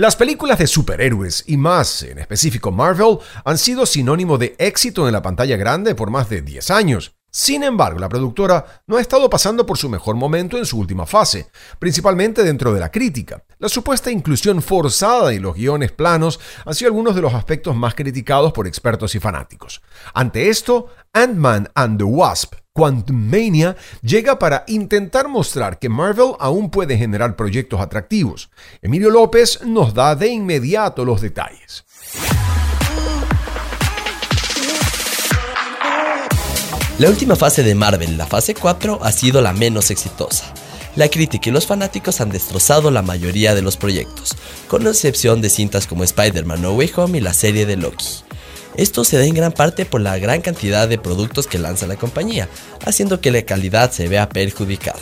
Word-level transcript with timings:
Las 0.00 0.16
películas 0.16 0.58
de 0.58 0.66
superhéroes 0.66 1.44
y 1.46 1.58
más, 1.58 2.04
en 2.04 2.18
específico 2.20 2.70
Marvel, 2.72 3.18
han 3.44 3.58
sido 3.58 3.84
sinónimo 3.84 4.38
de 4.38 4.56
éxito 4.56 5.06
en 5.06 5.12
la 5.12 5.20
pantalla 5.20 5.58
grande 5.58 5.94
por 5.94 6.10
más 6.10 6.30
de 6.30 6.40
10 6.40 6.70
años. 6.70 7.14
Sin 7.30 7.62
embargo, 7.62 7.98
la 7.98 8.08
productora 8.08 8.82
no 8.86 8.96
ha 8.96 9.02
estado 9.02 9.28
pasando 9.28 9.66
por 9.66 9.76
su 9.76 9.90
mejor 9.90 10.16
momento 10.16 10.56
en 10.56 10.64
su 10.64 10.78
última 10.78 11.04
fase, 11.04 11.50
principalmente 11.78 12.42
dentro 12.44 12.72
de 12.72 12.80
la 12.80 12.90
crítica. 12.90 13.44
La 13.58 13.68
supuesta 13.68 14.10
inclusión 14.10 14.62
forzada 14.62 15.34
y 15.34 15.38
los 15.38 15.54
guiones 15.54 15.92
planos 15.92 16.40
han 16.64 16.74
sido 16.74 16.88
algunos 16.88 17.14
de 17.14 17.20
los 17.20 17.34
aspectos 17.34 17.76
más 17.76 17.94
criticados 17.94 18.54
por 18.54 18.66
expertos 18.66 19.14
y 19.14 19.20
fanáticos. 19.20 19.82
Ante 20.14 20.48
esto, 20.48 20.86
Ant-Man 21.12 21.68
and 21.74 21.98
the 21.98 22.04
Wasp 22.04 22.54
Quantum 22.72 23.16
Mania 23.16 23.76
llega 24.00 24.38
para 24.38 24.64
intentar 24.68 25.26
mostrar 25.26 25.80
que 25.80 25.88
Marvel 25.88 26.34
aún 26.38 26.70
puede 26.70 26.96
generar 26.96 27.34
proyectos 27.34 27.80
atractivos. 27.80 28.48
Emilio 28.80 29.10
López 29.10 29.60
nos 29.64 29.92
da 29.92 30.14
de 30.14 30.28
inmediato 30.28 31.04
los 31.04 31.20
detalles. 31.20 31.84
La 36.98 37.08
última 37.08 37.34
fase 37.34 37.62
de 37.64 37.74
Marvel, 37.74 38.16
la 38.16 38.26
fase 38.26 38.54
4, 38.54 39.00
ha 39.02 39.10
sido 39.10 39.40
la 39.40 39.52
menos 39.52 39.90
exitosa. 39.90 40.52
La 40.94 41.08
crítica 41.08 41.48
y 41.48 41.52
los 41.52 41.66
fanáticos 41.66 42.20
han 42.20 42.30
destrozado 42.30 42.90
la 42.90 43.02
mayoría 43.02 43.54
de 43.54 43.62
los 43.62 43.76
proyectos, 43.76 44.36
con 44.68 44.86
excepción 44.86 45.40
de 45.40 45.48
cintas 45.48 45.86
como 45.86 46.04
Spider-Man 46.04 46.62
No 46.62 46.72
Way 46.74 46.92
Home 46.96 47.18
y 47.18 47.20
la 47.20 47.32
serie 47.32 47.66
de 47.66 47.76
Loki. 47.76 48.29
Esto 48.76 49.04
se 49.04 49.18
da 49.18 49.24
en 49.24 49.34
gran 49.34 49.52
parte 49.52 49.84
por 49.84 50.00
la 50.00 50.18
gran 50.18 50.40
cantidad 50.40 50.88
de 50.88 50.98
productos 50.98 51.46
que 51.46 51.58
lanza 51.58 51.86
la 51.86 51.96
compañía, 51.96 52.48
haciendo 52.84 53.20
que 53.20 53.30
la 53.30 53.42
calidad 53.42 53.90
se 53.90 54.08
vea 54.08 54.28
perjudicada. 54.28 55.00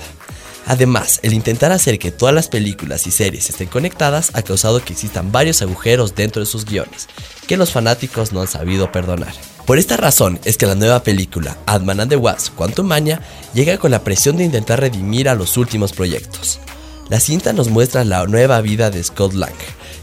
Además, 0.67 1.21
el 1.23 1.33
intentar 1.33 1.73
hacer 1.73 1.99
que 1.99 2.11
todas 2.11 2.35
las 2.35 2.49
películas 2.49 3.07
y 3.07 3.11
series 3.11 3.49
estén 3.49 3.69
conectadas 3.69 4.31
ha 4.35 4.43
causado 4.43 4.85
que 4.85 4.93
existan 4.93 5.33
varios 5.33 5.63
agujeros 5.63 6.15
dentro 6.15 6.41
de 6.41 6.47
sus 6.47 6.67
guiones, 6.67 7.09
que 7.47 7.57
los 7.57 7.73
fanáticos 7.73 8.33
no 8.33 8.43
han 8.43 8.49
sabido 8.49 8.93
perdonar. 8.93 9.33
Por 9.65 9.79
esta 9.79 9.97
razón 9.97 10.39
es 10.45 10.59
que 10.59 10.67
la 10.67 10.75
nueva 10.75 11.03
película, 11.03 11.57
Ant-Man 11.67 12.01
and 12.01 12.11
the 12.11 12.17
Wasp 12.17 12.55
Quantum 12.55 12.87
Mania, 12.87 13.23
llega 13.55 13.79
con 13.79 13.91
la 13.91 14.05
presión 14.05 14.37
de 14.37 14.45
intentar 14.45 14.81
redimir 14.81 15.29
a 15.29 15.35
los 15.35 15.57
últimos 15.57 15.93
proyectos. 15.93 16.61
La 17.09 17.21
cinta 17.21 17.55
nos 17.55 17.69
muestra 17.71 18.05
la 18.05 18.27
nueva 18.27 18.61
vida 18.61 18.91
de 18.91 19.03
Scott 19.03 19.33
Lang, 19.33 19.55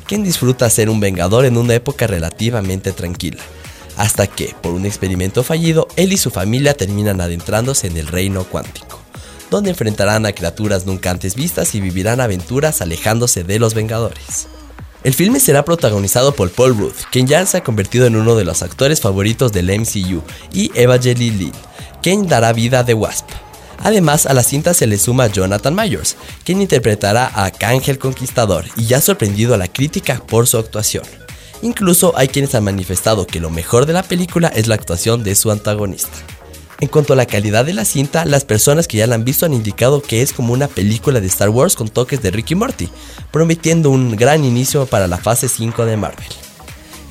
quien 0.07 0.23
disfruta 0.23 0.69
ser 0.71 0.89
un 0.89 0.99
vengador 0.99 1.45
en 1.45 1.55
una 1.55 1.75
época 1.75 2.07
relativamente 2.07 2.93
tranquila, 2.93 3.43
hasta 3.95 4.25
que, 4.25 4.55
por 4.61 4.73
un 4.73 4.87
experimento 4.87 5.43
fallido, 5.43 5.87
él 5.97 6.13
y 6.13 6.17
su 6.17 6.31
familia 6.31 6.73
terminan 6.73 7.21
adentrándose 7.21 7.85
en 7.85 7.97
el 7.97 8.07
reino 8.07 8.43
cuántico, 8.45 8.99
donde 9.51 9.69
enfrentarán 9.69 10.25
a 10.25 10.31
criaturas 10.31 10.87
nunca 10.87 11.11
antes 11.11 11.35
vistas 11.35 11.75
y 11.75 11.79
vivirán 11.79 12.21
aventuras 12.21 12.81
alejándose 12.81 13.43
de 13.43 13.59
los 13.59 13.75
Vengadores. 13.75 14.47
El 15.03 15.13
filme 15.13 15.39
será 15.39 15.63
protagonizado 15.63 16.33
por 16.33 16.49
Paul 16.49 16.75
Rudd, 16.75 16.95
quien 17.11 17.27
ya 17.27 17.45
se 17.45 17.57
ha 17.57 17.63
convertido 17.63 18.07
en 18.07 18.15
uno 18.15 18.35
de 18.35 18.45
los 18.45 18.63
actores 18.63 18.99
favoritos 18.99 19.51
del 19.51 19.67
MCU, 19.67 20.23
y 20.51 20.71
Eva 20.73 20.97
Lynn, 20.97 21.51
quien 22.01 22.27
dará 22.27 22.51
vida 22.51 22.79
a 22.79 22.95
Wasp. 22.95 23.44
Además, 23.79 24.25
a 24.25 24.33
la 24.33 24.43
cinta 24.43 24.73
se 24.73 24.87
le 24.87 24.97
suma 24.97 25.27
Jonathan 25.27 25.75
Myers, 25.75 26.15
quien 26.43 26.61
interpretará 26.61 27.31
a 27.33 27.51
Cángel 27.51 27.99
Conquistador 27.99 28.65
y 28.75 28.85
ya 28.85 28.97
ha 28.97 29.01
sorprendido 29.01 29.53
a 29.53 29.57
la 29.57 29.67
crítica 29.67 30.21
por 30.25 30.47
su 30.47 30.57
actuación. 30.57 31.03
Incluso 31.61 32.13
hay 32.15 32.27
quienes 32.27 32.55
han 32.55 32.63
manifestado 32.63 33.25
que 33.27 33.39
lo 33.39 33.49
mejor 33.49 33.85
de 33.85 33.93
la 33.93 34.03
película 34.03 34.47
es 34.49 34.67
la 34.67 34.75
actuación 34.75 35.23
de 35.23 35.35
su 35.35 35.51
antagonista. 35.51 36.17
En 36.81 36.89
cuanto 36.89 37.13
a 37.13 37.15
la 37.15 37.25
calidad 37.25 37.63
de 37.63 37.73
la 37.73 37.85
cinta, 37.85 38.25
las 38.25 38.43
personas 38.43 38.87
que 38.87 38.97
ya 38.97 39.07
la 39.07 39.15
han 39.15 39.23
visto 39.23 39.45
han 39.45 39.53
indicado 39.53 40.01
que 40.01 40.21
es 40.21 40.33
como 40.33 40.51
una 40.51 40.67
película 40.67 41.21
de 41.21 41.27
Star 41.27 41.49
Wars 41.49 41.75
con 41.75 41.87
toques 41.87 42.21
de 42.21 42.31
Ricky 42.31 42.53
Morty, 42.53 42.89
prometiendo 43.31 43.89
un 43.89 44.15
gran 44.17 44.43
inicio 44.43 44.85
para 44.85 45.07
la 45.07 45.17
fase 45.17 45.47
5 45.47 45.85
de 45.85 45.95
Marvel. 45.95 46.27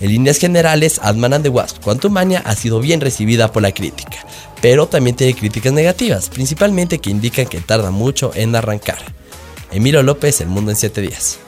En 0.01 0.11
líneas 0.11 0.39
generales, 0.39 1.01
Ant-Man 1.03 1.35
and 1.35 1.45
the 1.45 1.49
Wasp 1.49 1.83
Quantumania 1.83 2.43
ha 2.45 2.55
sido 2.57 2.81
bien 2.81 3.01
recibida 3.01 3.53
por 3.53 3.63
la 3.63 3.73
crítica, 3.73 4.19
pero 4.65 4.87
también 4.87 5.15
tiene 5.15 5.35
críticas 5.35 5.75
negativas, 5.75 6.31
principalmente 6.31 6.99
que 6.99 7.11
indican 7.11 7.45
que 7.45 7.61
tarda 7.61 7.91
mucho 7.91 8.33
en 8.35 8.57
arrancar. 8.57 8.97
Emilio 9.71 10.03
López, 10.03 10.41
El 10.41 10.49
Mundo 10.49 10.71
en 10.71 10.79
7 10.79 11.03
días. 11.03 11.39